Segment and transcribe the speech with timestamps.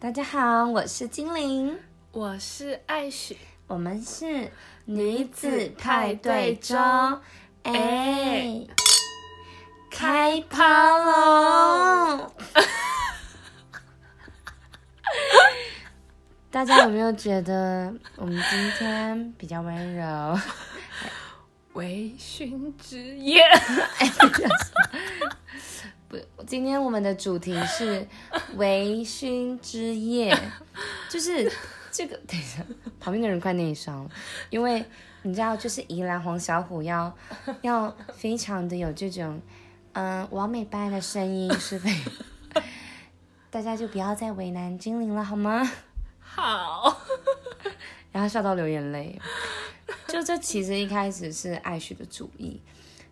[0.00, 1.76] 大家好，我是精灵，
[2.12, 4.48] 我是艾许，我们是
[4.84, 7.20] 女子派对中，
[7.64, 8.64] 哎，
[9.90, 12.32] 开趴喽！
[16.48, 20.38] 大家有没有觉得我们今天比较温柔？
[21.74, 23.42] 微醺之夜。
[26.08, 28.06] 不，今天我们的主题是
[28.56, 30.34] 微醺之夜，
[31.10, 31.52] 就是
[31.90, 32.16] 这个。
[32.26, 32.64] 等一下，
[32.98, 34.10] 旁边的人快内伤了，
[34.48, 34.82] 因为
[35.22, 37.14] 你知道，就是宜兰黄小虎要
[37.60, 39.40] 要非常的有这种
[39.92, 41.94] 嗯完美般的声音，是非，
[43.50, 45.70] 大家就不要再为难精灵了，好吗？
[46.20, 47.02] 好。
[48.10, 49.20] 然后笑到流眼泪，
[50.06, 52.58] 就这其实一开始是艾许的主意。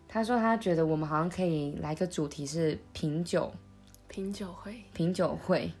[0.07, 3.51] 他说他觉得我们好像可以来个主题是品酒，
[4.07, 5.71] 品酒会，品酒会。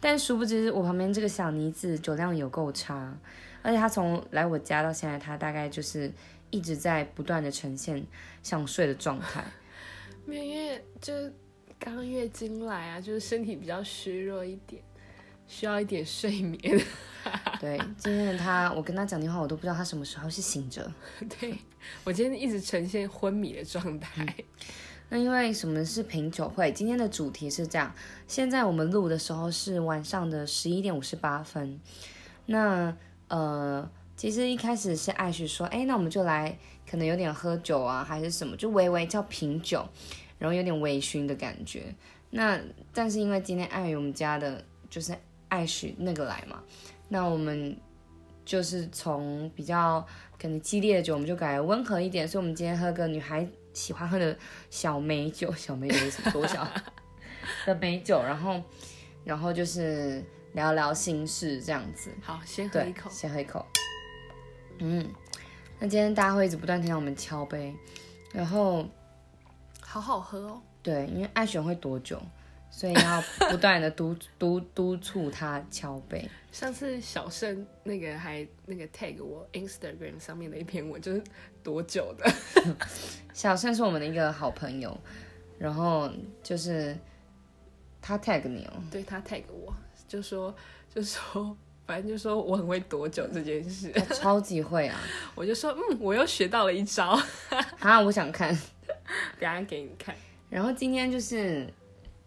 [0.00, 3.16] 但殊不知我旁边这个小妮子酒量有够差，
[3.62, 6.12] 而且他从来我家到现在，他大概就是
[6.50, 8.04] 一直在不断的呈现
[8.42, 9.42] 想睡的状态。
[10.28, 11.12] 因为就
[11.78, 14.82] 刚月经来啊，就是身体比较虚弱一点，
[15.46, 16.60] 需要一点睡眠。
[17.60, 20.92] 对，今天的他，我跟他讲电话，我都不知道他什么时候是醒着。
[21.40, 21.56] 对
[22.04, 24.34] 我今天一直呈现昏迷的状态。
[25.08, 26.72] 那因为什么是品酒会？
[26.72, 27.94] 今天的主题是这样。
[28.26, 31.78] 现在我们录的时候是晚上的十一点五十八分。
[32.46, 32.94] 那
[33.28, 36.58] 呃，其实一开始是艾许说，哎，那我们就来，
[36.90, 39.86] 可能有点喝酒啊，还是什么，就微微叫品酒，
[40.38, 41.94] 然后有点微醺的感觉。
[42.30, 42.58] 那
[42.92, 45.14] 但是因为今天艾于我们家的，就是
[45.54, 46.60] 艾许那个来嘛。
[47.08, 47.76] 那我们
[48.44, 50.04] 就是从比较
[50.40, 52.26] 可能激烈的酒，我们就改温和一点。
[52.26, 54.36] 所以，我们今天喝个女孩喜欢喝的
[54.68, 56.30] 小美酒， 小美酒是什么？
[56.32, 56.66] 多小
[57.66, 58.20] 的美酒？
[58.20, 58.60] 然后，
[59.24, 62.10] 然后就是聊聊心事这样子。
[62.20, 63.64] 好，先喝一口，先喝一口。
[64.78, 65.08] 嗯，
[65.78, 67.72] 那今天大家会一直不断听到我们敲杯，
[68.32, 68.84] 然后
[69.80, 70.62] 好好喝哦。
[70.82, 72.20] 对，因为爱选会多久？
[72.76, 76.28] 所以要不断的督督督促他敲背。
[76.50, 81.22] 上次小盛那个还那个 tag 我 Instagram 上面的一篇文，就是
[81.62, 82.28] 多久的？
[83.32, 84.96] 小盛是我们的一个好朋友，
[85.56, 86.10] 然后
[86.42, 86.96] 就是
[88.02, 89.72] 他 tag 你哦，对他 tag 我，
[90.08, 90.52] 就说
[90.92, 91.56] 就说
[91.86, 95.00] 反正就说我很会躲酒这件事，超级会啊！
[95.36, 97.16] 我就说嗯，我又学到了一招
[97.78, 98.48] 啊，我想看，
[99.38, 100.14] 等下给你看。
[100.50, 101.72] 然后今天就是。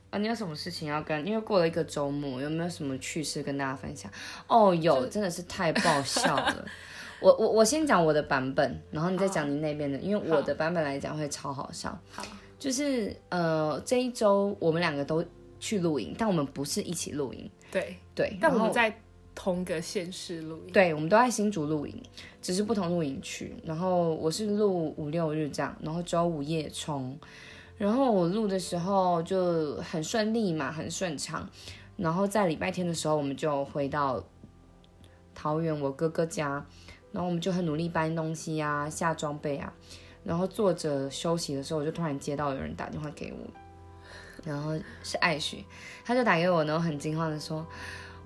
[0.09, 1.25] 啊，你有什么事情要跟？
[1.27, 4.09] 因为过了一个周末，有没有什么趣事跟大家分享？
[4.47, 6.65] 哦，有，真的是太爆笑了。
[7.19, 11.99] 我我我先讲我的版本，然后你再讲你那边的，因为我的版本来讲会超好笑。
[12.09, 12.23] 好，
[12.57, 15.25] 就是呃，这一周我们两个都
[15.59, 17.49] 去露营，但我们不是一起露营。
[17.69, 18.97] 对对，但我们在
[19.35, 20.71] 同个县市露营。
[20.71, 22.01] 对，我们都在新竹露营，
[22.41, 23.53] 只是不同露营区。
[23.65, 27.19] 然后我是录五六日这样，然后周五夜冲。
[27.77, 31.47] 然后我录的时候就很顺利嘛，很顺畅。
[31.95, 34.23] 然后在礼拜天的时候，我们就回到
[35.33, 36.65] 桃园我哥哥家，
[37.11, 39.71] 然后我们就很努力搬东西啊、下装备啊。
[40.23, 43.37] 然后坐着休息的时候，我就突然接到有人打电话给我，
[44.43, 45.63] 然后是艾雪，
[46.03, 47.65] 他就打给我，然后很惊慌的说：“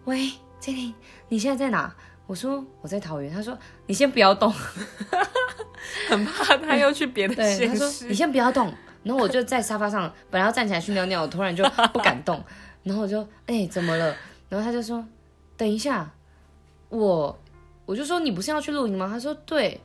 [0.06, 0.94] 喂，杰林，
[1.30, 1.96] 你现在在哪？”
[2.26, 4.52] 我说：“我在桃园。”他说：“你先不要动，
[6.10, 8.74] 很怕他又去别的县市。”你先不要动。
[9.04, 11.64] 然后我就在沙发上，本来要站起来去尿尿，我突然就
[11.94, 12.44] 不敢动。
[12.84, 14.16] 然后我就哎，怎么了？
[14.50, 15.06] 然后他就说，
[15.56, 16.12] 等一下，
[16.90, 17.40] 我
[17.86, 19.08] 我就说你不是要去露营吗？
[19.12, 19.80] 他说对，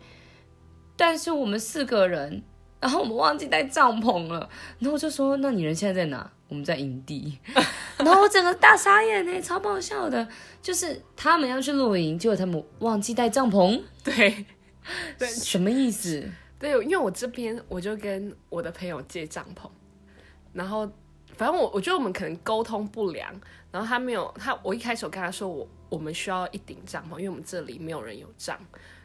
[0.96, 2.42] 但是我们四个人，
[2.80, 4.48] 然后我们忘记带帐篷了。
[4.78, 6.30] 然后我就说，那你人现在在哪？
[6.48, 7.36] 我们在营地。
[7.98, 10.26] 然后我整个大傻眼呢，超爆笑的，
[10.62, 13.82] 就是他们要去露营，结果他们忘记带帐篷。
[14.04, 14.46] 对，
[15.18, 16.30] 对， 什么意思？
[16.58, 19.68] 对，因为我这边我就跟我的朋友借帐篷，
[20.54, 20.90] 然后
[21.36, 23.30] 反正我我觉得我们可能沟通不良，
[23.70, 28.58] 然后他没有他，我一开始我跟他说我我们需要一顶帐篷，因为我们这里没有人有帐，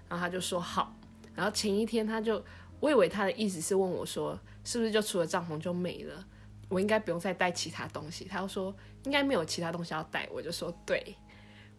[0.07, 0.95] 然后他就说好，
[1.36, 2.42] 然后前一天他就
[2.80, 6.25] 我以为他的意思是问我说是不是就除了帐篷就没了，
[6.69, 11.13] 我应该不用再带其他东西，他又说应该没有其他东西要带，我就说对，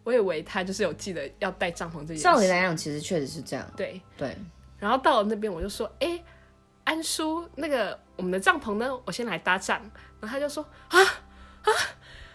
[0.03, 3.99] 我以为他就是有记得要带帐篷这件事，照理来讲其实确实是这样，对。
[4.15, 4.37] 对。
[4.83, 6.21] 然后到了那边，我就说：“哎，
[6.83, 8.93] 安叔，那个我们的帐篷呢？
[9.05, 9.79] 我先来搭帐。”
[10.19, 11.71] 然后他就说：“啊啊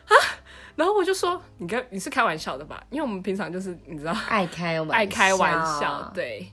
[0.06, 0.14] 啊！”
[0.74, 2.82] 然后我就说：“你跟你是开玩笑的吧？
[2.88, 6.50] 因为我们平常就是你知道，爱开爱开玩笑，对。”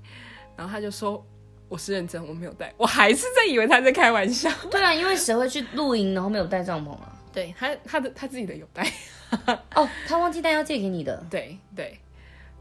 [0.58, 1.26] 然后他就说
[1.70, 4.52] ：“我是认真，我没有带，我还是在以为他在开玩笑。
[4.70, 7.16] ”对啊，因为谁会去露营然后没有带帐篷啊？
[7.32, 8.86] 对他他的他自己的有带，
[9.76, 11.26] 哦，他忘记带要借给你的。
[11.30, 11.98] 对对，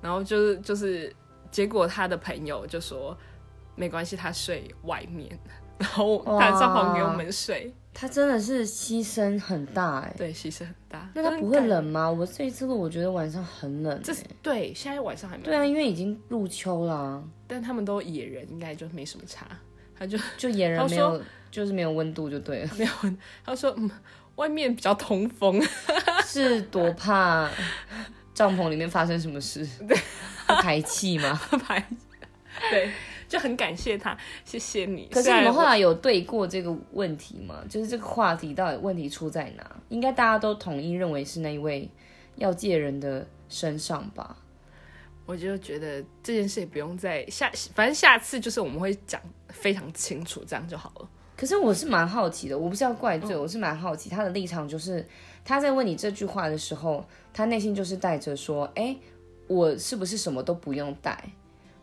[0.00, 1.12] 然后就是就是
[1.54, 3.16] 结果他的朋友就说
[3.76, 5.38] 没关系，他睡外面，
[5.78, 10.12] 然后他帐篷给我们睡，他真的是牺牲很大哎。
[10.18, 11.08] 对，牺牲很大。
[11.14, 12.10] 那他不会冷吗？
[12.10, 14.00] 我这一次录，我觉得晚上很冷。
[14.02, 15.44] 这是对，现在晚上还没。
[15.44, 17.22] 对啊，因为已经入秋了。
[17.46, 19.46] 但他们都野人，应该就没什么差。
[19.96, 21.22] 他就 就野人没有，
[21.52, 22.70] 就是没有温度就对了。
[22.76, 23.16] 没有温，
[23.46, 23.88] 他说嗯。
[24.34, 25.62] 外面比较通风，
[26.26, 27.48] 是多怕
[28.34, 29.64] 帐篷里面发生什么事？
[29.86, 29.96] 对，
[30.54, 31.40] 排气吗？
[31.66, 31.86] 排，
[32.70, 32.90] 对，
[33.28, 35.08] 就很感谢他，谢谢你。
[35.12, 37.62] 可是你们后来有对过这个问题吗？
[37.68, 39.76] 就是这个话题到底问题出在哪？
[39.88, 41.88] 应该大家都统一认为是那一位
[42.36, 44.36] 要借人的身上吧？
[45.26, 51.08] 我就觉得这件事也不用再下，反正下次就是我们会讲非常清楚，这样就好了。
[51.36, 55.04] 可是我是蛮好奇的，我不是要怪罪，我是蛮好奇他的立场，就是
[55.44, 58.94] 他在问你这句话的时候，他内心就是带着说，哎，
[59.46, 61.18] 我是不是什么都不用带？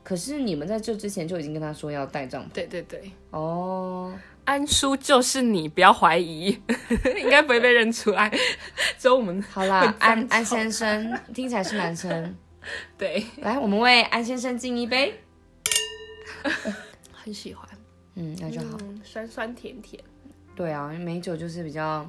[0.03, 2.53] 可是你们在这之前就已经跟他说要带帐篷。
[2.53, 4.11] 对对对，哦，
[4.45, 6.47] 安叔就是你，不要怀疑，
[7.21, 8.27] 应该不会被认出来。
[8.97, 12.35] 只有我们好啦，安安先生 听起来是男生，
[12.97, 15.13] 对，来，我们为安先生敬一杯，
[17.11, 17.67] 很喜欢。
[18.15, 18.77] 嗯，那就好。
[19.03, 20.03] 酸酸甜甜。
[20.55, 22.03] 对啊，美酒就是比较，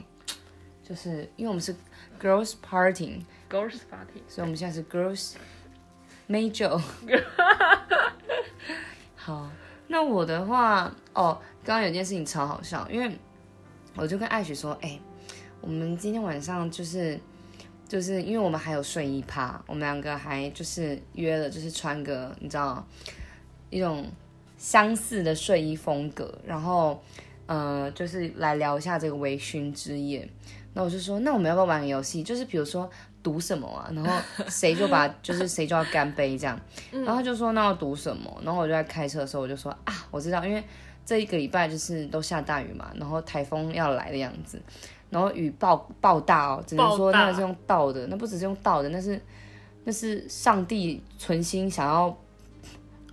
[0.82, 1.74] 就是因为我们是
[2.20, 2.54] girls
[3.52, 5.34] party，girls party，所以我们现在是 girls
[6.28, 6.80] Major。
[9.14, 9.50] 好，
[9.88, 13.18] 那我的话，哦，刚刚有件事情超好笑，因为
[13.94, 14.98] 我就跟艾雪说，哎，
[15.60, 17.20] 我们今天晚上就是，
[17.86, 22.84] 就是因为我们还有睡衣趴，我们两个还就是约了，就是穿个你知道
[23.70, 24.06] 一种。
[24.58, 27.02] 相似的睡衣风格，然后，
[27.46, 30.30] 呃，就是来聊一下这个微醺之夜。
[30.72, 32.22] 那我就说，那我们要不要玩个游戏？
[32.22, 32.88] 就是比如说
[33.22, 33.90] 赌什么啊？
[33.94, 34.12] 然后
[34.48, 36.58] 谁就把，就是谁就要干杯这样。
[36.90, 38.40] 然后他就说，那要赌什么？
[38.44, 40.62] 然后我就在开车的时候，我就说啊，我知道，因为
[41.04, 44.60] 这一个礼拜就是都下大雨嘛，然后台风要来的样子，
[45.10, 49.20] 然后雨暴暴大哦，只能说那个是用倒的，那不只是用倒的，那是
[49.84, 52.16] 那是上帝存心想要。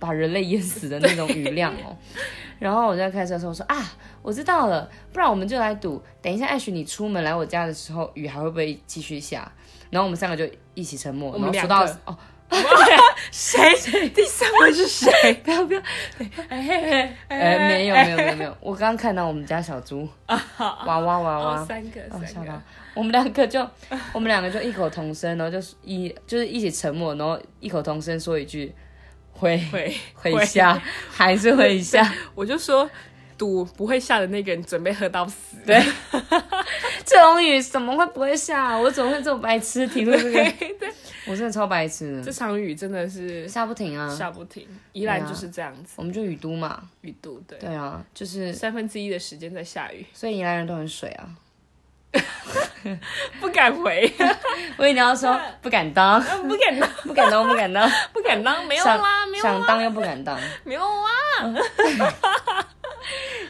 [0.00, 1.94] 把人类淹死的那种雨量哦，
[2.58, 3.92] 然后我在开车的时候说啊，
[4.22, 9.52] 我知道了，不然我们就来赌，等一下艾许你出门来我家的时候，雨还会不会继续下？
[9.90, 12.16] 然后我们三个就一起沉默，我们数到哦，
[13.30, 13.60] 谁？
[14.10, 15.34] 第三位是谁？
[15.44, 15.80] 不要不要，
[16.48, 20.38] 哎哎，没有没有没有没有，我刚刚看到我们家小猪 娃
[20.86, 22.62] 娃娃娃三个三个，
[22.94, 23.60] 我们两个就
[24.12, 28.74] 我们两个就异口同声，然后就一就是一起沉默，然后异口同声说一句。
[29.32, 30.78] 会会会下，
[31.10, 32.12] 还是会下。
[32.34, 32.90] 我就说，
[33.40, 35.56] 赌不会下的那个人准备喝到死。
[35.64, 35.82] 对，
[37.06, 38.76] 这种雨怎么会不会下？
[38.76, 40.30] 我怎么会这么白痴提出这个？
[40.30, 40.94] 对，
[41.26, 42.22] 我真的超白痴。
[42.22, 44.68] 这场雨真的是下不停啊，下不停。
[44.92, 47.58] 依然就是这样子，我们就雨都嘛，雨都对。
[47.58, 51.26] 对啊，就是三分之一的时间在下雨，所以宜兰人都很水啊。
[53.40, 54.12] 不敢回，
[54.76, 61.54] 我以为你要说不敢当，不敢当，不敢当，不敢当，不敢当，没有啦，没有想当又不敢当，没有啦。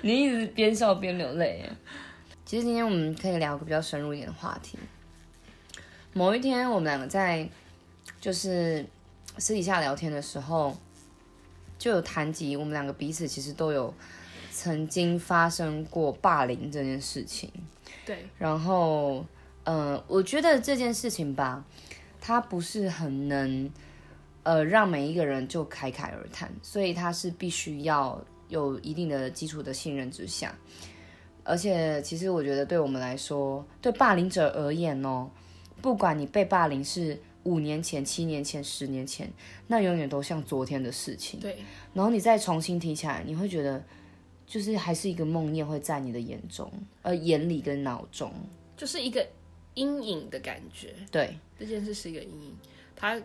[0.03, 1.65] 你一直边笑边流泪。
[2.45, 4.79] 其实今天我们可以聊个比较深入一点的话题。
[6.13, 7.49] 某一天，我们两个在
[8.21, 8.85] 就是
[9.39, 10.77] 私底下聊天的时候，
[11.79, 13.95] 就有谈及我们两个彼此其实都有
[14.51, 17.51] 曾经发生过霸凌这件事情。
[18.05, 19.25] 对，然后，
[19.65, 21.65] 嗯，我觉得这件事情吧，
[22.21, 23.71] 它不是很能，
[24.43, 30.55] 呃，让每一个人就侃侃而谈，所以它是必须要有一定的基础的信任之下。
[31.43, 35.31] 而且，其实我觉得对我们来说，对霸凌者而言哦，
[35.81, 39.33] 不管你被霸凌是五年前、七年前、十年前，
[39.67, 41.41] 那永远都像昨天的事情。
[41.41, 41.57] 对，
[41.95, 43.83] 然后你再重新提起来，你会觉得。
[44.47, 46.69] 就是还是一个梦魇会在你的眼中，
[47.03, 48.33] 呃，眼里跟脑中，
[48.77, 49.25] 就是一个
[49.75, 50.93] 阴影的感觉。
[51.09, 52.57] 对，这件事是一个阴影，
[52.97, 53.17] 他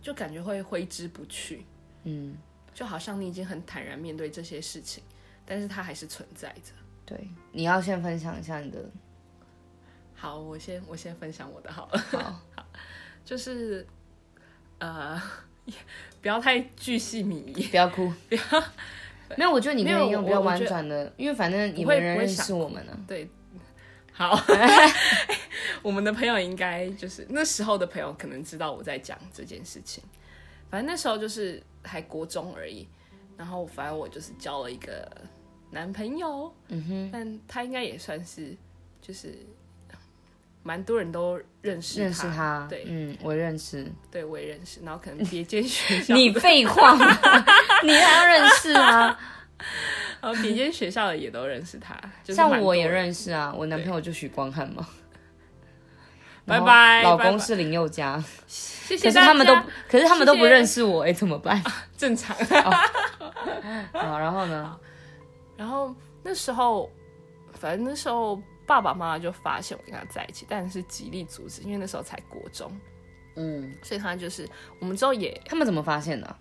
[0.00, 1.64] 就感觉会挥之不去。
[2.04, 2.36] 嗯，
[2.78, 5.02] 就好像你已经很坦然面对这些事情，
[5.44, 6.70] 但是它还是存在着。
[7.04, 8.78] 对，你要先分享一下你的。
[10.14, 11.98] 好，我先我先分享我的好了。
[11.98, 12.66] 好， 好，
[13.24, 13.84] 就是
[14.78, 15.20] 呃，
[16.22, 18.42] 不要太巨细靡遗，不要哭，不要。
[19.36, 22.96] 没有，我觉得你可以用比较婉转的，因为反正你没人认识我们呢。
[23.08, 23.28] 对，
[24.12, 24.40] 好，
[25.82, 30.04] 我们的朋友应该就是那时候的朋友，可能知道我在讲这件事情。
[30.70, 32.86] 反正那时候就是还国中而已，
[33.36, 35.10] 然后反正我就是交了一个
[35.70, 38.54] 男朋友，嗯哼，但他应该也算是
[39.00, 39.34] 就是
[40.62, 43.86] 蛮多人都认识认识他，对嗯，我认识。
[44.10, 46.92] 对我也认识，然后可能别间学校，你废话，
[47.82, 49.18] 你还要认识吗？
[50.20, 54.86] 然 后别间学校的也都认识他，就是像我也认识啊，我男朋友就许光汉嘛。
[56.48, 59.54] 拜拜老公是林宥嘉，谢谢大可是他们都
[59.86, 61.62] 可是他们都不认识我，哎，怎么办？
[61.98, 62.34] 正常。
[63.92, 64.76] 好，然后呢？
[65.56, 66.90] 然后那时候，
[67.52, 72.72] 反正那时候爸爸妈妈就发现我跟他在一起，但是极力阻止，因为那时候才国中，
[73.36, 74.48] 嗯，所以他就是
[74.80, 76.36] 我们之后也他们怎么发现的？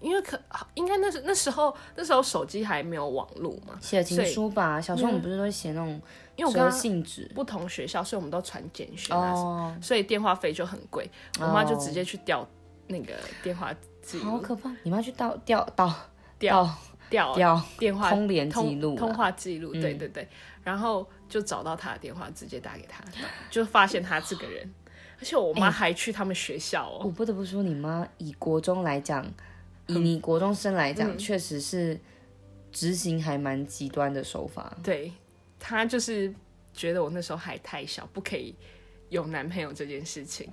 [0.00, 0.38] 因为可
[0.74, 5.88] 应该那时那时候那时候手机还没有网络嘛，写情书吧，小时候我们不是都会写那种
[6.36, 7.30] 因为我跟他信纸？
[7.34, 11.08] 不同学校，所以我们都传简讯啊什么，哦，所以电话费就很贵，
[11.40, 12.46] 我妈就直接去调
[12.88, 14.70] 那个电话记录，好可怕！
[14.82, 15.94] 你妈去调调调
[16.38, 16.66] 调
[17.08, 20.28] 调调调电话通联记通录啊，通话记录，对对对，
[20.62, 23.04] 然后就找到他的电话，直接打给他，
[23.48, 24.74] 就发现他这个人，
[25.24, 29.24] 而且我妈还去他们学校哦，我不得不说，你妈以国中来讲，
[29.86, 30.94] 以你国中生来嗯。
[30.94, 31.98] 讲，确实是
[32.70, 34.76] 执行还蛮极端的手法。
[34.82, 35.10] 对
[35.58, 36.30] 她就是
[36.74, 38.54] 觉得我那时候还太小，不可以
[39.08, 40.46] 有男朋友这件事情，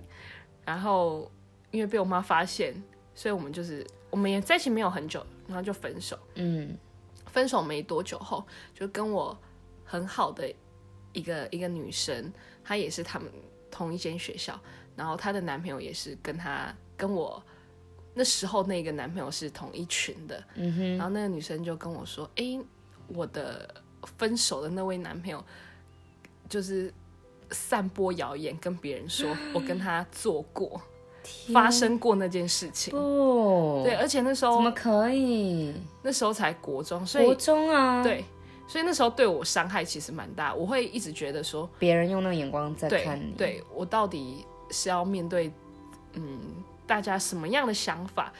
[0.64, 1.30] 然后
[1.72, 2.74] 因为被我妈发现，
[3.14, 6.18] 所以我们就是我们也在一起没有很久，然后就分手。
[6.36, 6.78] 嗯，
[7.26, 9.38] 分手没多久后，就跟我
[9.84, 10.50] 很好的
[11.12, 12.32] 一个一个女生，
[12.64, 13.30] 她也是他们
[13.72, 14.60] 同一间学校，
[14.96, 17.42] 然后她的男朋友也是跟她跟我
[18.14, 22.60] 那时候那个男朋友是同一群的，嗯哼，然后那个女生就跟我说：“诶，
[23.08, 23.74] 我的
[24.18, 25.44] 分手的那位男朋友
[26.50, 26.94] 就是
[27.52, 30.82] 散播谣言，跟别人说我跟他做过，
[31.54, 35.74] 发生过那件事情。”不，对，而且那时候怎么可以？
[36.04, 38.26] 那时候才国中，所以国中啊，，对，
[38.72, 45.52] 所以那时候对我伤害其实蛮大，我会一直觉得说，别人用那个眼光在看你，，对我到底是要面对，
[46.14, 46.40] 嗯，
[46.88, 48.32] 大家什么样的想法？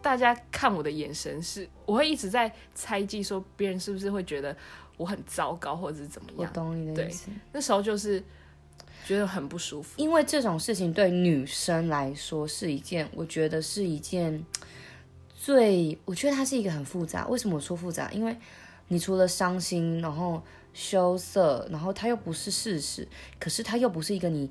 [0.00, 4.56] 大家看我的眼神是，我会一直在猜忌，说别人是不是会觉得
[4.96, 6.48] 我很糟糕，或者是怎么样？
[6.48, 7.28] 我懂你的意思。
[7.50, 8.22] 那时候就是
[9.04, 10.00] 觉得很不舒服。
[10.00, 14.44] 因为这种事情对女生来说是一件，我觉得是一件
[15.36, 17.26] 最，我觉得它是一个很复杂。
[17.26, 18.08] 为什么我说复杂？
[18.12, 18.36] 因为
[18.92, 20.42] 你除了伤心，然后
[20.74, 23.08] 羞涩，然后它又不是事实，
[23.40, 24.50] 可是它又不是一个你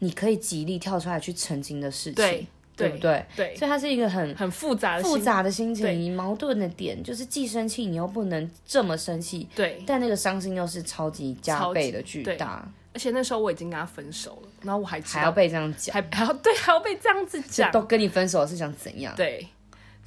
[0.00, 3.24] 你可以极力跳出来去澄清的事情，对对不对？
[3.34, 19.14] 对，所以它是一个很很复杂复杂的心对情，矛盾的点就是既生气，你又不能这么生气，对，但那个伤心又是超级加倍的巨大，而且那时候我已经跟他分手了，然后我还知还要，被这样讲，还还要对，还要被这样子讲，都跟你分手是想怎样？
[19.16, 19.46] 对，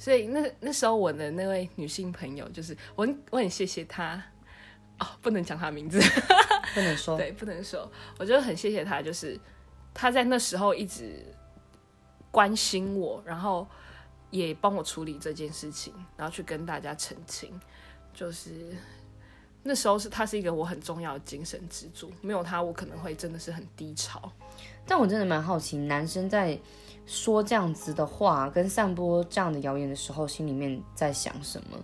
[0.02, 4.20] 所以那那时候我的那位女性朋友，就是我很我很谢谢她，
[4.98, 6.00] 哦，不能讲她名字，
[6.74, 7.16] 不能说。
[7.16, 9.38] 对，不能说，我就很谢谢她，就是
[9.94, 11.24] 她在那时候一直
[12.32, 13.64] 关心我，然后
[14.30, 17.60] 也帮我处理这件事情，然后去跟大家澄清，
[18.12, 18.74] 就是。
[19.64, 24.32] 那时候是她是一个我很重要的精神支柱，没有她我可能会真的是很低潮。
[24.84, 26.58] 但我真的蛮好奇，男生在
[27.06, 31.78] 说这样子的话，跟散播这样的谣言的时候，心里面在想什么？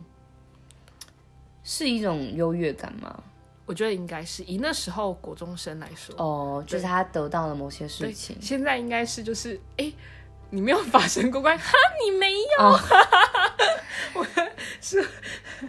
[1.63, 3.23] 是一种优越感吗？
[3.67, 8.35] 我觉得应该是以那时候国中生来说，哦，就是他得到了某些事，情。
[8.41, 9.93] 现在应该是就是，哎、
[10.49, 11.73] 你没有发生过关， 哈，
[12.03, 12.81] 你没有，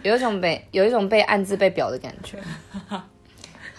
[0.02, 2.42] 有一种被有一种被暗自被表的感觉。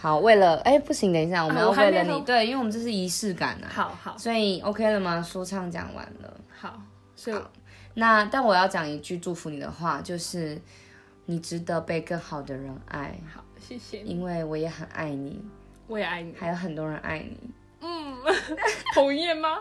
[0.02, 3.70] 好，为了哎、不行，等一下，我们啊要为了你，对，因为我们这是仪式感啊。
[3.72, 5.22] 好好所以 OK 了吗？
[5.22, 6.34] 说唱讲完了。
[6.50, 6.82] 好，
[7.16, 7.40] 所以
[7.94, 10.60] 那但我要讲一句祝福你的话，就是
[11.26, 15.40] 你值得被更好的人爱，好，谢谢你，因为我也很爱你，
[15.86, 17.38] 我也爱你，还有很多人爱你。
[17.82, 18.18] 嗯，
[18.96, 19.60] 红叶吗？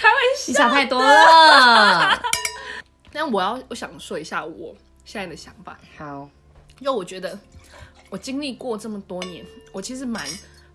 [0.00, 0.44] 开玩笑。
[0.46, 2.18] 你想太多了。
[3.12, 6.26] 但我要我想说一下我现在的想法，好，
[6.78, 7.38] 因为我觉得
[8.10, 10.26] 我经历过这么多年，我其实蛮，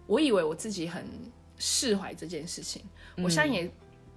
[0.08, 1.06] 我以为我自己很
[1.58, 2.84] 释怀这件事情，
[3.18, 3.72] 我现在也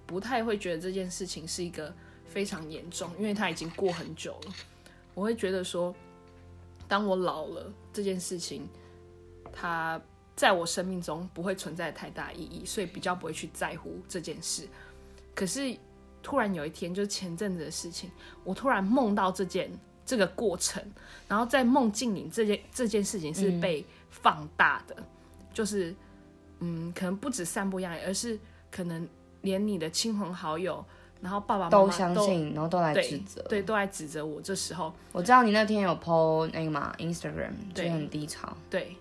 [0.05, 1.93] 不太会觉得这件事情是一个
[2.25, 4.53] 非常严重，因为它已经过很久了。
[5.13, 5.95] 我会觉得说，
[6.87, 8.67] 当我老了，这件事情
[9.51, 9.99] 它
[10.35, 14.67] 在我生命中不会存在太大意义，所以比较不会去在乎这件事。
[15.33, 15.75] 可是
[16.21, 18.11] 突然有一天，就前阵子的事情，
[18.43, 19.71] 我突然梦到这件
[20.07, 20.81] 这个过程，
[21.27, 24.95] 然后在梦境里这件这件事情是被放大的，
[25.53, 25.93] 就是
[26.59, 28.39] 嗯，可能不止散播谣言，而是
[28.71, 29.05] 可能
[29.41, 30.83] 连你的亲朋好友，
[31.21, 33.41] 然后爸爸妈妈都相信，然后都来指对责。
[33.49, 34.41] 对，都来指责我。
[34.41, 38.55] 这时候我知道你那天有 PO 那个嘛 Instagram，就对很低潮。
[38.69, 38.95] 对，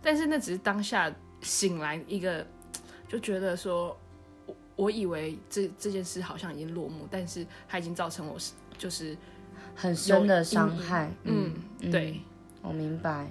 [0.00, 2.46] 但是那只是当下醒来一个，
[3.08, 3.96] 就觉得说，
[4.46, 9.16] 我我以为这这件事好像已经落幕，但是它已经造成我是就是
[9.74, 11.10] 很深的伤害。
[11.24, 12.20] 嗯，嗯对。
[12.62, 13.26] 我明白，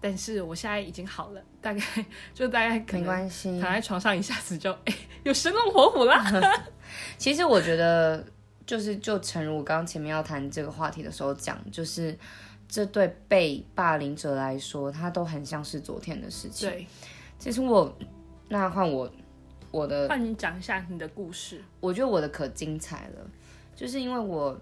[0.00, 1.82] 但是我现在已经好了，大概
[2.32, 3.72] 就大概可没关系躺。
[3.72, 6.24] 在床上一下子就哎、有生龙活虎啦。
[7.18, 8.24] 其实我觉得，
[8.64, 12.16] 就是就诚如我刚刚前面要谈这个话题的时候讲，就是
[12.68, 16.70] 这对被霸凌者来说，他都很像是昨天的事情。
[16.70, 16.86] 对，
[17.36, 17.92] 其实我，
[18.48, 19.10] 那换我，
[19.72, 21.60] 我的换你讲一下你的故事。
[21.80, 23.30] 我觉得我的可精彩了，
[23.74, 24.56] 就是因为我，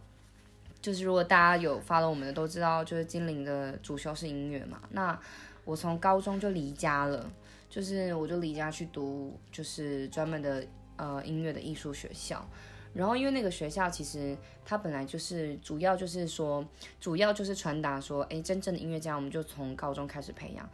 [0.87, 4.81] 就是如果大家有发了我们的都知道，就是精灵的主修是音乐嘛。
[4.91, 5.19] 那
[5.65, 7.29] 我从高中就离家了，
[7.69, 10.65] 就是我就离家去读，就是专门的
[10.95, 12.49] 呃音乐的艺术学校。
[12.95, 16.65] 然后因为那个学校其实它本来就是主要就是说，
[17.01, 20.71] 主要就是传达说，哎，真正的音乐家我们就从高中开始培养，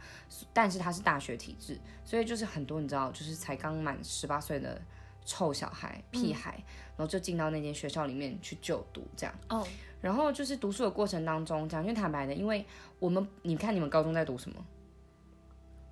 [0.53, 4.79] 但是它是大学体制，所以就是很多你知道，就是才刚满十八岁的
[5.25, 6.51] 臭小孩、屁孩，
[6.95, 9.33] 然后就进到那间学校里面去就读这样。
[9.49, 9.67] 哦，
[10.01, 12.65] 然后就是读书的过程当中，讲句坦白的，因为
[12.99, 14.65] 我们你看你们高中在读什么？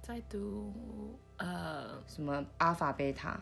[0.02, 0.74] 在读
[1.38, 3.40] 呃，什么阿法贝塔，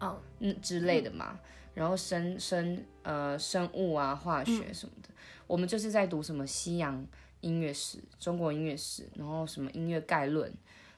[0.00, 1.38] 哦，嗯之类的嘛，
[1.74, 5.08] 然后生生呃生物啊、化学什么的，
[5.46, 7.06] 我们就是在读什么西洋
[7.40, 10.52] 音乐史、中国音乐史，然后什么音乐概论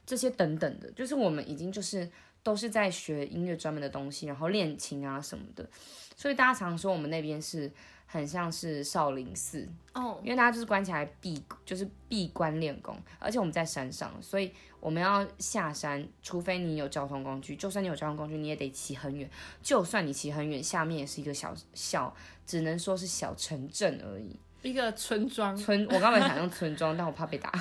[0.04, 2.10] 这些等等的，就是我们已经就是
[2.44, 5.68] 都是在学音乐专门的东西，然后练琴啊什么的，
[6.14, 7.68] 所以大家常说我们那边是
[8.06, 19.28] 很像是少林寺，哦，因为大家就是关起来闭，就是闭关练功，而且我们在山上，所以我们要下山，除非你有交通工具，就算你有交通工具，你也得骑很远。
[19.62, 22.14] 就算你骑很远，下面也是一个小小，
[22.46, 24.38] 只能说是小城镇而已。
[24.60, 27.52] 一个村庄，村，我刚本想用村庄，但我怕被打。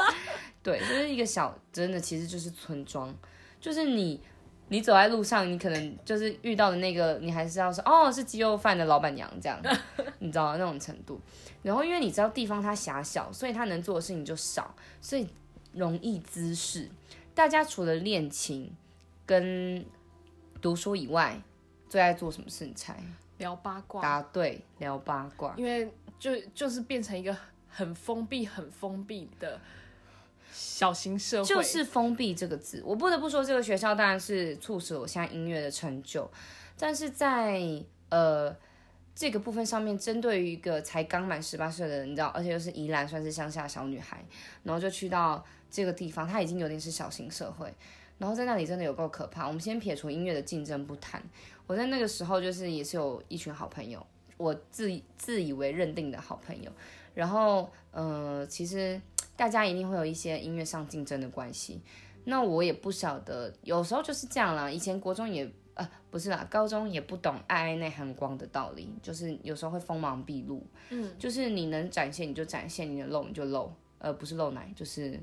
[0.62, 3.14] 对，就是一个小，真的其实就是村庄，
[3.62, 4.20] 就是你。
[4.68, 9.60] 你走在路上，你可能就是遇到的那个，你还是要说哦，是鸡肉饭的老板娘这样，
[10.20, 11.20] 你知道那种程度。
[11.62, 15.28] 然后因为你知道地方它狭小，所以他能做的事情就少，所以
[15.74, 16.88] 容易滋事。
[17.34, 18.74] 大家除了练琴
[19.26, 19.84] 跟
[20.62, 21.38] 读书以外，
[21.86, 22.64] 最爱做什么事？
[22.64, 22.96] 你猜？
[23.36, 25.52] 聊八卦，答对，聊八卦。
[25.58, 27.36] 因为就就是变成一个
[27.68, 29.60] 很封闭、很封闭的
[30.52, 36.30] 小型社会，就是封闭这个字，我不得不说，这个学校当然是促使我现在音乐的成就，
[36.78, 37.62] 但是在
[38.10, 38.54] 呃
[39.14, 44.22] 这个部分上面，针对于一个才刚满十八岁的人，你知道，而且又是宜兰，算是乡下小女孩，
[44.62, 47.72] 然后就去到这个地方，它已经有点是小型社会，
[48.18, 49.46] 然后在那里真的有够可怕。
[49.46, 51.22] 我们先撇除音乐的竞争不谈，
[51.66, 56.70] 我在那个时候就是也是有一群好朋友，我自自以为认定的好朋友，
[57.14, 59.00] 然后呃其实。
[59.36, 61.80] 大家一定会有一些音乐上竞争的关系，
[62.24, 64.70] 那我也不晓得，有时候就是这样啦。
[64.70, 75.18] 以前国中也呃不是啦，高中也不懂爱爱内涵光的道理，就是有时候会锋芒毕露，嗯，就是你能展现你就展现，你的露你就露，呃不是露奶，就是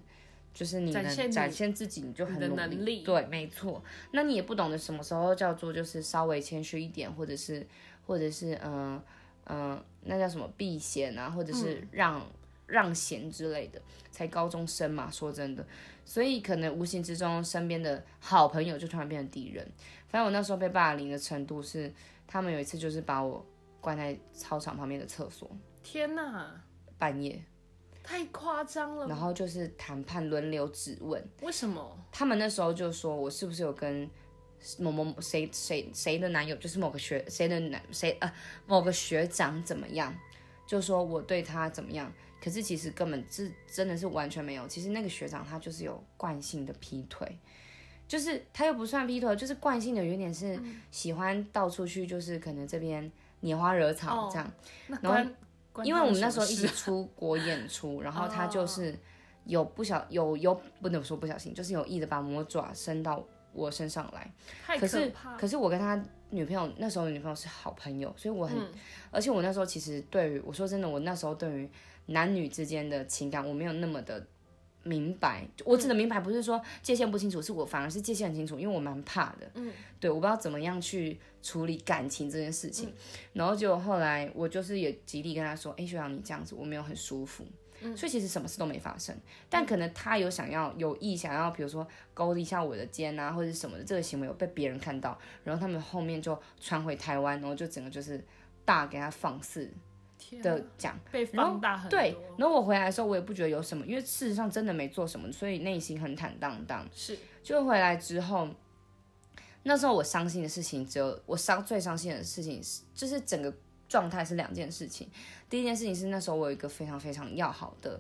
[0.54, 3.82] 就是你能展现你展现自己你就很你的努能力对，没错。
[4.12, 7.66] 那你也不懂得什么时候叫做就是稍微谦虚一点，或者是
[8.06, 9.02] 或者是嗯
[9.46, 12.22] 嗯、呃那叫什么避嫌啊，或者是让。
[12.70, 15.66] 让贤之类的，才高中生嘛，说真的，
[16.06, 19.68] 所以可能无形之中身边的好朋友就突然变成敌人。
[20.08, 21.94] 反正我那时候被霸凌的程度是，
[22.26, 23.46] 他们有一次就是把我
[23.82, 25.50] 关在操场旁边的厕所，
[25.84, 26.64] 天哪，
[26.98, 27.44] 半夜，
[28.04, 29.08] 太夸张了。
[29.08, 31.98] 然后就是谈判轮流质问，为什么？
[32.12, 34.10] 他们那时候就说我是不是有跟
[34.80, 38.34] 某某某谁谁谁的男友，就是某个学谁的男谁呃
[38.66, 40.14] 某个学长怎么样，
[40.66, 42.12] 就说我对他怎么样。
[42.42, 47.38] 可是其实根本是真的是完全没有，其实那个学长他就是有惯性的劈腿，
[48.08, 50.60] 就是他又不算劈腿，就是惯性的有点是
[50.92, 54.52] 喜欢到处去，就是可能这边拈花惹草这样。
[54.88, 55.32] 那然后
[55.84, 58.98] 因为我们那时候一起出国演出，然后他就 是
[59.46, 63.24] 有不小有有不能说不小心，就是有意的把魔爪伸到
[63.54, 64.32] 我身上来。
[64.66, 65.38] 太可是怕。
[65.38, 68.72] 可是我跟他女朋友那时候的女朋友是好朋友，所以我很，嗯
[69.12, 71.70] 而且我那时候其实对于我说真的，我那时候对于
[72.10, 74.26] 男女之间的情感我没有那么的
[74.84, 75.48] 明白。
[75.66, 79.50] 我指的明白不是说界限不清楚，是我反而是界限很清楚，因为我蛮怕的。
[79.56, 82.94] 嗯，对，我不知道怎么样去处理感情这件事情。
[83.34, 87.46] 然后就后来我就是也极力跟他说，哎、学长你这样子我没有很舒服。
[87.96, 89.16] 所以其实什么事都没发生，
[89.50, 98.22] 但可能他有想要有意想要，比如说勾一下我的肩啊，或者什么的，这个行为有被别人看到，然后他们后面就传回台湾，然后就整个就是
[98.66, 99.74] 大给他放肆，天
[100.42, 100.98] 的讲。
[101.34, 102.00] 放大很多。
[102.00, 106.88] 对，然后我回来的时候，我也不觉得有什么，因为事实上真的没做什么，所以内心很坦荡荡。
[106.94, 108.48] 是就回来之后，
[109.64, 113.54] 那时候我伤心的事情只有我伤最伤心的事情是，就是整个
[113.88, 115.10] 状态是两件事情。
[115.50, 118.00] 第一件事情是那时候我有一个非常非常要好的，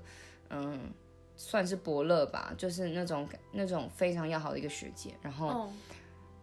[0.49, 0.91] 嗯，
[1.35, 5.15] 算是伯乐吧，就是那种那种非常要好的一个学姐。
[5.21, 5.69] 然后哦，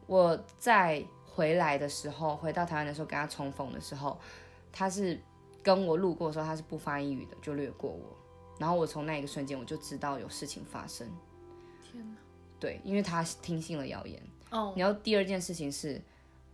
[0.06, 4.18] 我在回来的时候，回到台湾的时候跟她重逢的时候，
[4.72, 5.20] 她是
[5.66, 8.16] 跟我路过的时候，他是不发一语的，就掠过我。
[8.60, 11.04] 然后我从那一个瞬间我就知道有事情发生，
[11.82, 12.16] 天哪！
[12.60, 14.22] 对，因为他听信了谣言。
[14.52, 16.00] 哦，然后第二件事情是，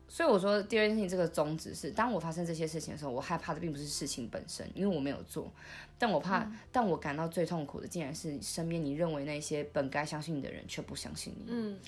[0.08, 5.52] 所以我说第二件事情这个宗旨是，当我发生这些事情的时候，我害怕的并不是事情本身，因为我没有做，
[5.98, 11.44] 但我怕，但我感到最痛苦的竟然是身边你认为那些本该相信你的人却不相信你。
[11.48, 11.78] 嗯，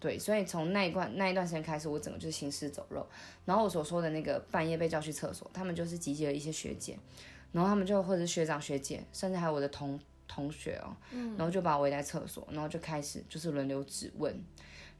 [0.00, 3.06] 对，所以从那一段那一段时间开始，我整个就是行尸走肉。
[3.44, 6.98] 然后我所说的那个半夜被叫去厕所，他们就是集结了一些学姐，
[7.52, 10.96] 然后他们就或者是学长学姐，甚至还有我的同同学哦，
[11.36, 14.34] 然后就把我围在厕所，然后就开始就是轮流质问，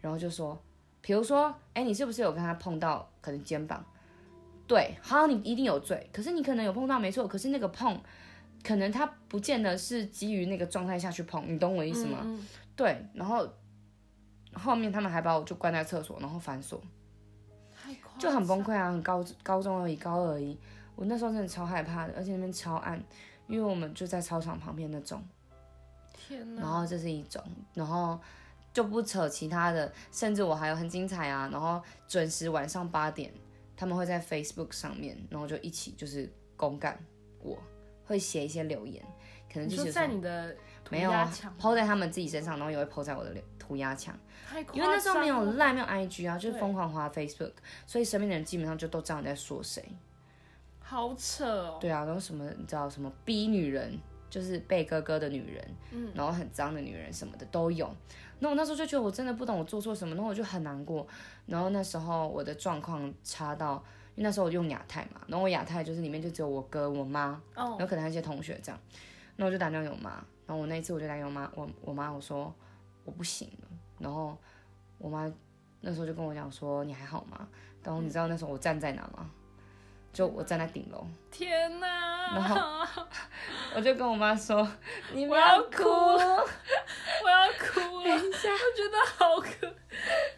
[0.02, 0.62] 然后就说，
[1.00, 3.82] 比如说，哎，你是不是有跟他碰到可能肩膀？
[4.66, 7.98] 对，好，你一定有罪，可是你可能有碰到没错，可是那个碰，
[8.62, 12.18] 可能他不见得是基于那个状态下去碰，你懂我意思吗？
[12.22, 13.46] 嗯对，然后
[14.54, 16.82] 后面他们还把我就关在厕所，然后反锁，
[18.18, 20.58] 就很崩溃啊，很高高中而已，高二而已。
[20.96, 23.02] 我那时候真的超害怕的，而且那边超暗，
[23.46, 25.22] 因为我们就在操场旁边那种。
[26.12, 26.62] 天哪！
[26.62, 28.20] 然后这是一种，然后
[28.72, 33.32] 就不扯其他的，甚至我还有很精彩啊，然后准时晚上八点，
[33.74, 36.98] 他们会在 Facebook 上面，然后就一起就是公干
[37.40, 37.58] 我，
[38.04, 39.02] 会写一些留言，
[39.50, 40.54] 可能就是在你的
[40.90, 44.12] 没有啊，抛在他们自己身上，然后也会抛在我的脸涂鸦墙。
[44.72, 47.52] 因为那时候没有了赖，没有 IG 啊，就是对疯狂滑 Facebook，
[47.86, 49.84] 所以身边的人基本上就都知道你在说谁。
[50.80, 51.78] 好扯哦。
[51.80, 53.96] 对啊，然后什么你知道什么逼女人，
[54.28, 57.88] 就是被哥哥的女人，嗯，然后很脏的女人什么的都有。
[58.40, 61.06] 那我那时候就觉得我真的不懂我做错什么，然后我就很难过。
[61.46, 63.74] 然后那时候我的状况差到，
[64.16, 68.80] 因为那时候我用亚太嘛，然后我亚太就是里面就只有我哥、我妈，然哦，后可能还有一些同学这样。
[69.36, 70.10] 那我就打电话给我妈，
[70.44, 72.52] 然后我那一次我就打给我妈，我我妈我说
[73.10, 73.68] 我不行了，
[73.98, 74.38] 然后
[74.98, 75.28] 我妈
[75.80, 77.48] 那时候就跟我讲说你还好吗？
[77.82, 79.28] 然后你知道那时候我站在哪吗？
[80.12, 82.34] 就我站在顶楼，天哪！
[82.34, 82.86] 然后
[83.76, 84.66] 我就跟我妈说
[85.12, 89.72] 你不我要哭， 我要哭了，我觉得好可，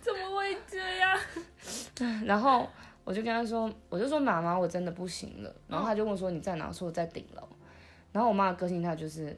[0.00, 1.18] 怎么会这样？
[2.26, 2.68] 然后
[3.04, 6.68] 我就跟她说，我就说妈妈我真的不行了，然后她就问我说你在哪？
[6.68, 7.48] 我说我在顶楼，
[8.12, 9.34] 然后我妈的个性她就是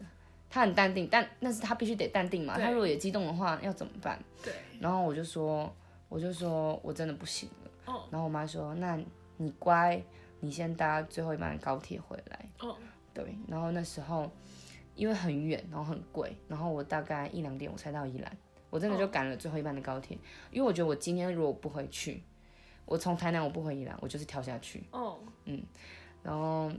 [0.54, 4.16] 她很淡定，但但是他必须得淡定嘛，他如果也激动的话要怎么办？
[4.40, 5.68] 对，然后我就说，
[6.08, 7.92] 我就说我真的不行了。
[7.92, 8.96] 哦然后我妈说，那
[9.36, 10.00] 你乖，
[10.38, 12.48] 你先搭最后一班的高铁回来。
[12.60, 12.76] 哦，
[13.12, 14.30] 对，然后那时候
[14.94, 18.36] 因为很远，然后很贵，然后我大概一两点我才到宜兰，
[18.70, 20.16] 我真的就赶了最后一班的高铁，
[20.52, 22.22] 因为我觉得我今天如果不回去，
[22.84, 24.84] 我从台南我不回宜兰，我就是跳下去。
[24.92, 25.60] 哦，嗯
[26.22, 26.70] 然后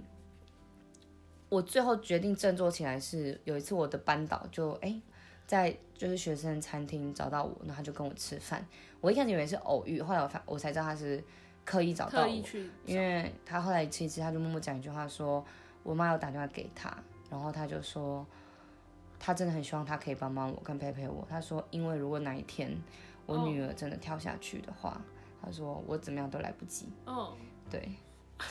[1.50, 5.02] 我最后决定振作起来是有一次我的班导就哎。
[5.48, 8.66] 在就是学生餐厅找到我，然后他就跟我吃饭。
[9.00, 11.24] 我一开始以为是偶遇，后来我发我才知道他是
[11.64, 15.46] 刻意找到我，去，因为他后来其实他就默默讲一句话说，
[15.84, 16.92] 我妈有打电话给他，
[17.30, 18.26] 然后他就说，
[19.20, 21.24] 他真的很希望他可以帮帮我跟陪陪我。
[21.30, 22.76] 他说，因为如果哪一天
[23.28, 25.00] 我女儿真的跳下去的话，
[25.44, 26.90] 他说我怎么样都来不及。
[27.06, 27.38] 哦，
[27.70, 27.88] 对，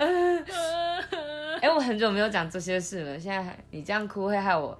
[1.60, 4.78] 哎、我很久没有讲这些事了，现在还你这样哭会害我。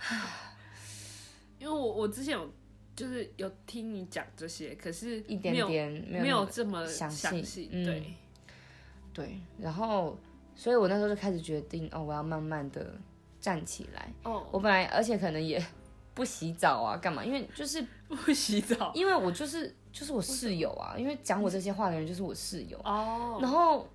[1.58, 2.50] 因为我我之前有
[2.96, 8.14] 就是有听你讲这些，可是一点没有点没有这么详细对，
[9.14, 10.18] 对，然后
[10.56, 12.94] 所以我那时候就开始决定，哦，我要慢慢的
[13.40, 14.12] 站起来。
[14.24, 15.64] 哦，我本来而且可能也
[16.12, 17.24] 不洗澡啊，干嘛？
[17.24, 23.86] 因为就是 不洗澡，因为我就是就是我室友啊，因为讲我这些话的人就是我室友，哦，然后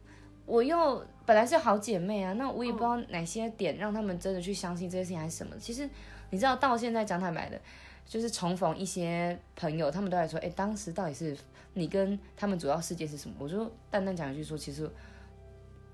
[0.45, 5.55] 我又本来是好姐妹啊，那我也不知道哪些点让他们真的去相信这些事情还是什么。
[5.58, 5.89] 其实
[6.29, 7.60] 你知道，到现在讲坦白的，
[8.05, 11.36] 就是重逢一些朋友，他们都来说，哎，当时到底是
[11.73, 13.36] 你跟他们主要事件是什么？
[13.39, 14.89] 我就淡淡讲一句说，其实。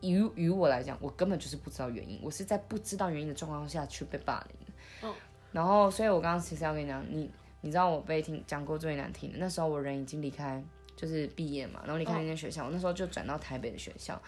[0.03, 4.73] 于于我来讲，我根本就是不知道原因，我是在不知道原因的状况下去被霸凌的。
[5.03, 5.13] 嗯
[5.51, 7.29] 然后，所以我刚刚其实要跟你讲，你
[7.61, 10.63] 你知道我被听讲过最难听的，那时候我人已经离开，
[11.01, 14.21] 就是毕业嘛，然后离开那间学校，我那时候就转到台北的学校，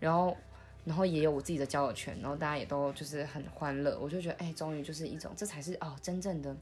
[0.00, 0.34] 然后
[0.86, 6.56] 然后也有我自己的交友圈，然后大家也都就是很欢乐，我就觉得哎，终于就是一种这才是哦真正的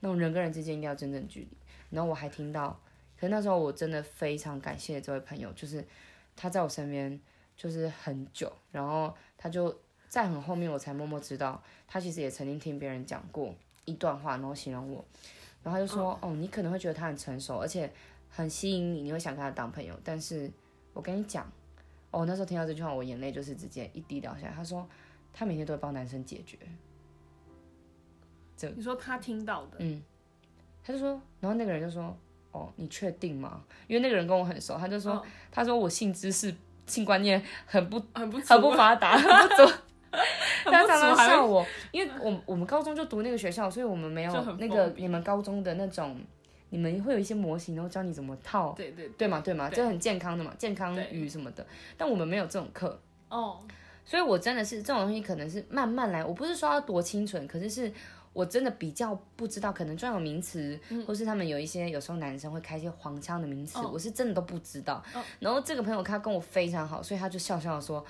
[0.00, 1.48] 那种人跟人之间一定要真正距离。
[1.88, 2.78] 然后我还听到，
[3.18, 5.82] 可是那时候我真的非常感谢这位朋友，就是
[6.36, 7.18] 他在我身边
[7.56, 9.74] 就是很久，然后他就
[10.08, 13.54] 在很后面，我才默默知道，他其实也曾经听别人讲过
[13.86, 15.04] 一段话，然后形容我，
[15.62, 17.90] 然后他就说，哦，你可能会觉得他很成熟，而且
[18.34, 20.50] 很吸引你，你会想跟他当朋友，但是
[20.94, 21.46] 我跟你讲，
[22.10, 24.52] 哦，那时候听到这句话，我眼泪就是直接一滴掉下来。
[24.52, 24.88] 他说，
[25.32, 26.58] 他每天都会帮男生解决。
[28.56, 30.02] 这你说他听到的，嗯，
[30.82, 32.16] 他就说，然后那个人就说，
[32.52, 33.62] 哦，你确定吗？
[33.86, 36.54] 因为那个人跟我很熟，他就说，他说我性知识、
[36.86, 39.72] 性观念很不很不很不发达，很不足。
[40.64, 46.14] 他常常笑我，因为我我们高中就读那个学校，所以我们没有那个你们高中的那种，
[46.72, 49.28] 你们会有一些模型，然后教你怎么套，对对对。
[49.28, 49.76] 嘛对嘛，对。
[49.76, 51.64] 这很健康的嘛，健康语什么的，
[51.98, 52.98] 但我们没有这种课。
[53.28, 53.60] 哦，
[54.06, 56.24] 所以我真的是这种东西，可能是慢慢来。
[56.24, 57.92] 我不是说要多清纯，可是是
[58.32, 65.04] 我真的比较不知道，可能专有名词，或是他们有一些有时候男生会开一些黄腔的名词，我是真的都不知道。
[65.40, 68.02] 然后这个朋友他跟我非常好，所以他就笑笑说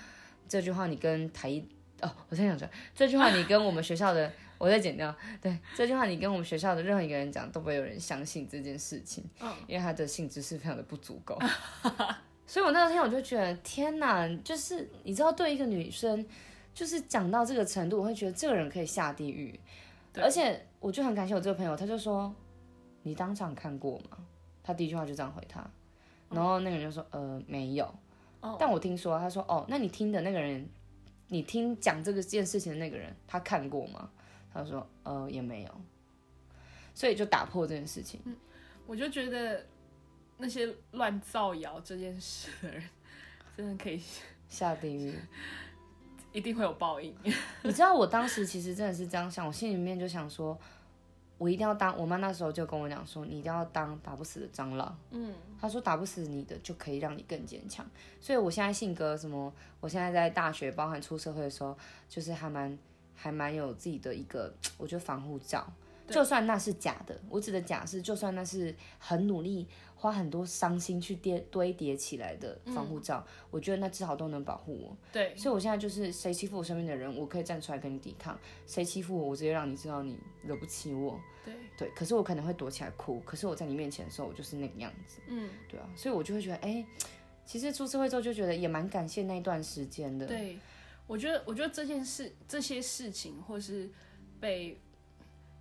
[0.49, 1.61] 这句话你跟台一
[2.01, 5.13] 哦，我在想着这句话你跟我们学校的，我再剪掉。
[5.41, 9.25] 对，这句话你跟我们学校的任何一个人讲，都不会有人相信这件事情，
[9.67, 11.37] 因为他的性知识非常的不足够。
[12.47, 16.25] 所以我那天我就觉得，天哪，就是你知道，对一个女生，
[16.73, 19.59] 就是讲到这个程度，我会觉得这个人可以下地狱。
[20.15, 22.33] 而且我就很感谢我这个朋友，他就说
[23.03, 24.17] ：“你当场看过吗？”
[24.63, 25.69] 他第一句话就这样回他，
[26.31, 27.93] 然后那个人就说：“呃，没有。”
[28.61, 30.69] 但我听说，他说：“哦，那你听的那个人，
[31.27, 34.09] 你听讲这个件事情的那个人，他看过吗？”
[34.53, 35.81] 他说：“呃，也没有。”
[36.95, 38.21] 所以就打破这件事情。
[38.87, 39.65] 我就觉得
[40.39, 42.83] 那些乱造谣这件事的人，
[43.57, 44.03] 真的可以
[44.49, 45.15] 下地狱。
[46.33, 47.15] 一定会有报应。
[47.63, 50.59] 你知道我当时其实真的是这样想，我心里面就想说，
[51.37, 51.95] 我一定要当。
[51.99, 54.99] 我妈那时候就跟我讲说，你一定要当打不死的蟑螂。
[55.11, 57.87] 嗯，她说打不死你的就可以让你更坚强。
[58.19, 61.77] 所以我现在性格什么，我现在在大学，包含出社会的时候，
[62.09, 62.79] 就是还蛮
[63.15, 65.67] 还蛮有自己的一个，我觉得防护罩。
[66.09, 74.97] 就算那是假的，我指的假是，就算那是很努力花很多伤心去叠堆叠起来的防护罩，我觉得那至少都能保护我。
[75.11, 78.35] 对，所以我现在就是谁欺负我身边的人，我可以站出来跟你抵抗；
[78.67, 81.19] 谁欺负我，我直接让你知道你惹不起我。
[81.45, 85.21] 对对，可是我可能会躲起来哭，可是我在你面前的时候，我就是那个样子。
[85.29, 86.85] 嗯，对啊，所以我就会觉得，哎、
[87.47, 90.27] 其实出社会之后就觉得也蛮感谢那一段时间的。
[90.27, 90.59] 对，
[91.07, 93.91] 我觉得，我觉得这件事、这些事情，或是
[94.41, 94.81] 被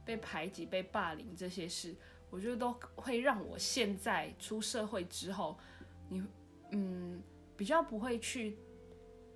[0.05, 1.93] 被排挤、被霸凌这些事，
[2.29, 5.57] 我觉得都会让我现在出社会之后，
[6.09, 6.23] 你
[6.71, 7.21] 嗯
[7.57, 8.57] 比较不会去，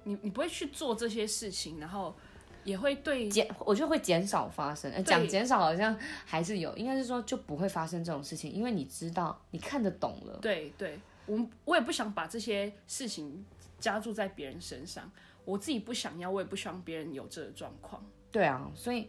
[0.03, 2.15] 你你不会去做这些事情，然后
[2.63, 4.91] 也会对减，我觉得会减少发生。
[4.93, 10.39] 呃讲减少好像还是有，应该是说就不会发生这种事情，因为你知道，你看得懂了。
[10.41, 13.45] 对对，我我也不想把这些事情
[13.79, 15.11] 加注在别人身上，
[15.45, 18.03] 我自己不想要，我也不希望别人有这个状况。
[18.31, 19.07] 对啊，所以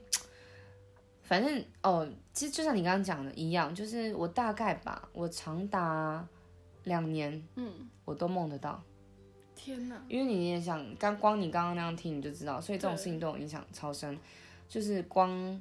[1.22, 6.24] 反正哦，其实就像你刚刚讲的一样，就是我大概吧，我长达
[6.84, 7.72] 两年，嗯，
[8.04, 8.80] 我都梦得到。
[9.56, 10.00] 天哪！
[10.08, 14.16] 因为你也想，刚光你刚刚那样听你就知道，所以这种事情对我影响超深。
[14.68, 15.60] 就是光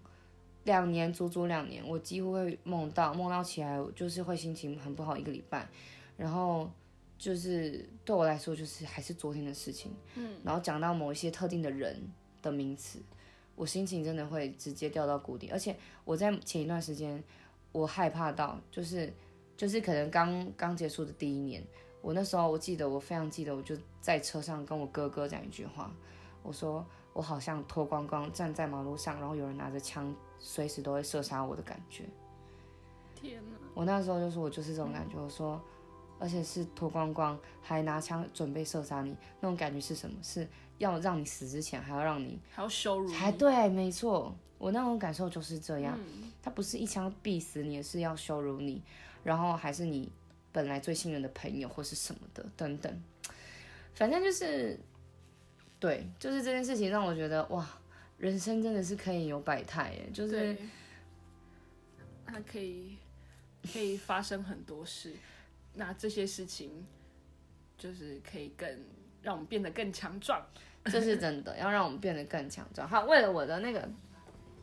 [0.66, 5.68] 两年，足足两年，我几乎会梦到，梦到起来就是会心情很不好一个礼拜，
[6.18, 6.70] 然后
[7.18, 12.02] 就是对我来说就是还是昨天的事情，嗯，然后讲到某一些特定的人
[12.42, 13.00] 的名词，
[13.56, 17.24] 我心情真的会直接掉到谷底，而且我在前一段时间，
[17.72, 19.12] 我害怕到就是
[19.56, 21.64] 就是可能刚刚结束的第一年。
[22.02, 25.92] 我那时候我记得，我非常记得，我就在车上跟我哥哥讲一句话，
[26.44, 32.04] 我说我好像脱光光站在马路上，然后有人拿着枪，随时都会射杀我的感觉。
[33.16, 33.58] 天哪！
[33.74, 35.60] 我那时候就说我就是这种感觉，我说，
[36.20, 40.16] 而且是脱光光还拿枪准备射杀你，那种感觉是什么？
[40.22, 40.48] 是
[40.78, 46.00] 要让你死之前还要让你还要羞辱你，还对，没错，我那种感受就是这样。
[46.42, 48.82] 他不是一枪毙死你，是要羞辱你，
[49.24, 50.12] 然后还是你。
[50.52, 53.04] 本来最信任的朋友或是什么的等等，
[53.94, 54.80] 反正就是，
[55.82, 57.68] 对，就是这件事情让我觉得哇，
[58.18, 60.56] 人生真的是可以有百态耶，就是
[62.26, 62.96] 它可以
[63.70, 65.12] 可以发生很多事，
[65.76, 66.86] 那这些事情
[67.78, 68.68] 就是可以更
[69.22, 70.42] 让我们变得更强壮，
[70.86, 72.88] 这是真的，要让我们变得更强壮。
[72.88, 73.88] 好，为了我的那个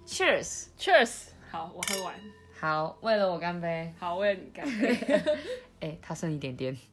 [0.06, 2.18] ，Cheers，Cheers，好，我喝完。
[2.58, 3.92] 好，为了我干杯。
[3.98, 4.94] 好，为了你干杯。
[5.80, 6.76] 哎、欸，他剩一点点。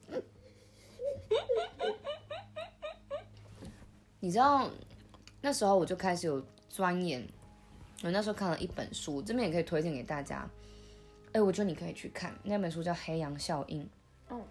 [4.20, 4.70] 你知道，
[5.42, 7.26] 那时候我就开始有钻研。
[8.02, 10.50] 我那时候看了一本书，这边也可以推荐给大家。
[11.28, 13.84] 哎、欸，我觉得你可以去看那本书，叫《黑羊效应》。
[14.30, 14.42] 哦，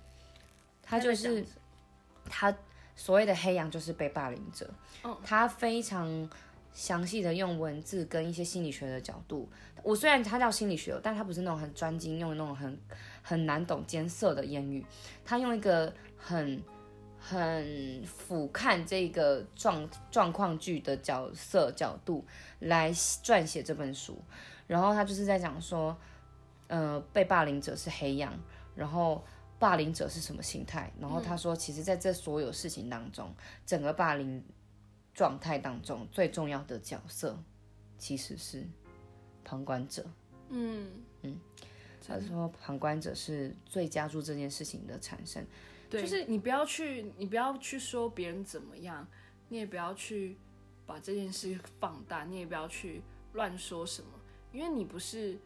[0.83, 1.45] 他就是
[2.29, 2.55] 他
[2.95, 4.69] 所谓的黑羊就是被霸凌者，
[5.25, 6.29] 他非常
[6.73, 9.49] 详细的用文字跟一些心理学的角度。
[9.83, 12.79] 我虽然他叫心理学，但他不是那种很专精，用那种很
[13.23, 14.85] 很难懂艰涩的言语，
[15.25, 16.61] 他用一个很
[17.19, 22.27] 很俯瞰这个状状况剧的角色角度
[22.59, 24.21] 来撰写这本书。
[24.67, 25.97] 然后他就是在讲说，
[26.67, 28.33] 呃，被霸凌者是黑羊，
[28.75, 29.25] 然后
[29.59, 30.93] 霸凌者是什么心态？
[31.01, 33.35] 然后他说，其实在这所有事情当中，
[33.67, 34.43] 整个霸凌
[35.15, 37.37] 状态当中，最重要的角色
[37.99, 38.65] 其实是
[39.45, 40.09] 旁观者。
[40.51, 40.91] 嗯
[41.23, 41.39] 嗯，
[42.07, 45.45] 他说旁观者是最加注这件事情的产生。
[45.91, 49.07] 对，就是你不要去，你不要去说别人怎么样，
[49.49, 50.37] 你也不要去
[50.87, 54.11] 把这件事放大，你也不要去乱说什么。
[54.53, 55.39] 因为你不是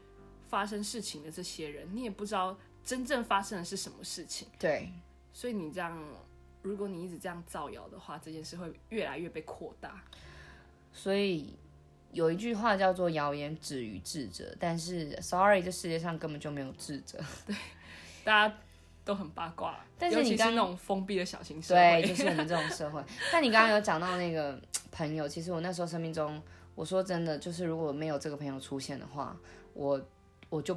[0.48, 4.48] 发生事情的这些人，你也不知道真正发生的是什么事情。
[4.58, 4.92] 对，
[5.32, 5.96] 所以你这样，
[6.62, 10.02] 如果你一直这样造谣的话，这件事会越来越被扩大。
[10.92, 11.56] 所以
[12.12, 17.18] 有一句话叫做“谣言止于智者”，但是，sorry，这世界上根本就没有智者。
[17.46, 17.56] 对，
[18.24, 18.54] 大家
[19.04, 23.02] 都很八卦，但是你刚那种封闭的小型社会，对，就是我们这种社会。
[23.32, 26.42] 但你刚刚有讲到那个朋友，其实我那时候生命中。
[26.74, 29.36] 我说真的，就是如果没有这个朋友出现的话，
[29.74, 30.00] 我
[30.48, 30.74] 我就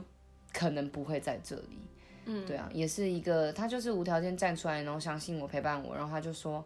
[0.52, 1.80] 可能不会在这里。
[2.26, 6.64] 嗯，对啊，也是一个他就是无条件站出来，然后相信我陪伴我，然后他就说，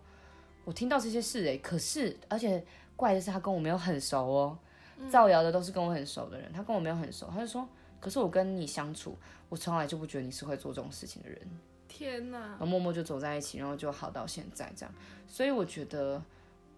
[0.66, 2.64] 我听到这些事哎，可是而且
[2.96, 4.58] 怪的是他跟我没有很熟哦，
[5.10, 7.68] 造谣的都是跟我很熟的人，他跟我没有很熟，他就说，
[8.00, 9.18] 可是我跟你相处，
[9.50, 11.40] 我从来就不觉得你是会做这种事情的人。
[11.88, 12.38] 天呐！
[12.38, 14.96] 然后默默就走在一起，然后就好到现在这样。
[15.28, 16.22] 所以我觉得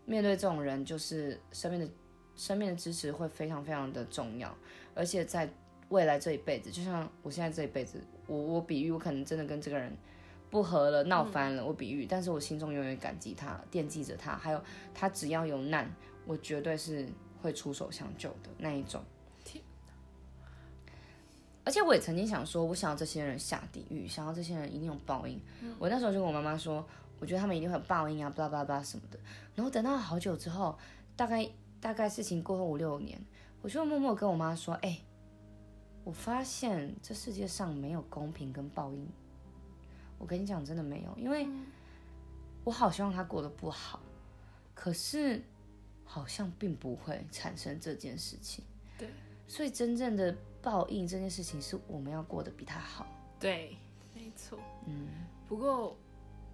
[0.05, 1.87] 面对这种人，就是身边的。
[2.33, 4.55] 身边的支持会非常非常的重要，
[4.95, 5.47] 而且在
[5.89, 9.91] 未来这一辈子，就像我现在这一辈子，我我比喻，我可能真的跟这个人
[10.49, 14.63] 不和了，闹翻了，我比喻，但是我心中永远感激他，惦记着他，还有
[14.93, 15.93] 他只要有难，
[16.25, 17.07] 我绝对是
[17.41, 19.03] 会出手相救的那一种。
[21.63, 25.39] 而且我也曾经想说，我想要这些人下地狱，想要这些人一定有报应。
[25.77, 26.85] 我那时候就跟我妈妈说，
[27.19, 29.19] 我觉得他们一定会有报应啊，巴拉巴拉巴拉什么的。
[29.53, 30.77] 然后等到好久之后，
[31.15, 31.47] 大概。
[31.81, 33.19] 大概事情过后五六年，
[33.63, 34.99] 我就默默跟我妈说：“哎，
[36.03, 39.07] 我发现这世界上没有公平跟报应。
[40.17, 41.47] 我跟你讲，真的没有，因为
[42.63, 43.99] 我好希望他过得不好，
[44.73, 45.41] 可是
[46.03, 48.63] 好像并不会产生这件事情。
[48.97, 49.09] 对，
[49.47, 53.05] 所以真正的报应这件事情是我们要过得比他好。
[53.39, 53.77] 对，
[54.13, 54.59] 没错。
[54.85, 55.07] 嗯，
[55.47, 55.97] 不过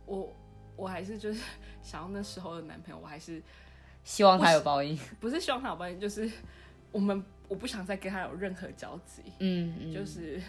[0.06, 0.34] 我
[0.76, 1.42] 我还是就是
[1.84, 3.42] 想要那时候的男朋友，我还是。”
[4.08, 6.32] 希望他有报应，不是希望他有报应，就是
[6.94, 10.42] 我们我不想再跟他有任何交集，嗯，就是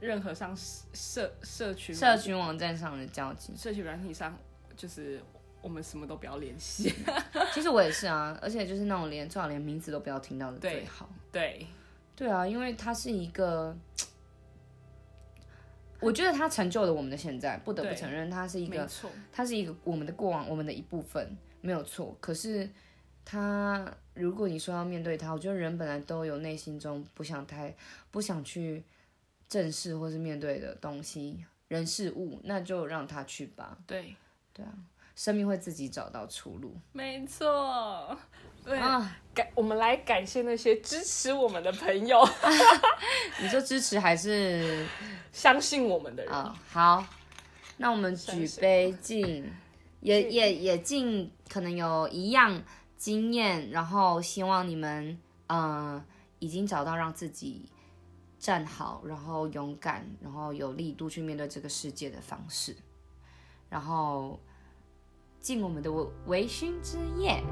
[0.00, 4.36] 任何上社社群社群网站上的交集，社群软体上，
[4.76, 5.20] 就是
[5.60, 6.92] 我们什么都不要联系。
[7.52, 11.08] 其实我也是啊，而且就是那种连最好连名字都不要听到的最好。
[11.30, 11.66] 对，
[12.14, 13.76] 对啊，因为他是一个，
[16.00, 18.88] 我觉得他成就了我们的现在，不得不承认他是一个，
[19.32, 21.36] 他是一个我们的过往，我们的一部分。
[21.62, 22.70] 没有错，可是
[23.26, 23.84] 他，
[24.14, 27.74] 如果你说要面对他，我觉得人本来都有内心中不想太
[28.12, 28.84] 不想去
[29.48, 33.76] 正视或是面对的东西，人事物，那就让他去吧。
[33.84, 34.14] 对，
[34.54, 34.72] 对啊，
[35.16, 36.76] 生命会自己找到出路。
[36.92, 38.16] 没错，
[38.64, 42.24] 对啊，感我们来感谢那些支持我们的朋友。
[43.42, 44.86] 你说支持还是
[45.32, 46.32] 相信我们的人？
[46.70, 47.04] 好，
[47.78, 49.52] 那我们举杯敬。
[50.00, 52.62] 也也也敬可能有一样
[52.96, 56.02] 经验，然后希望你们嗯
[56.38, 57.68] 已经找到让自己
[58.38, 62.76] 站好，然后勇敢，然后有力度去面对这个世界的方式，
[63.68, 64.40] 然后
[65.40, 65.90] 敬我们的
[66.26, 67.42] 微醺之夜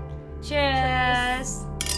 [0.42, 1.93] ，Cheers。